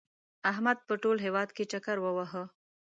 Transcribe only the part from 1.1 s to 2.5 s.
هېواد کې چکر ووهه.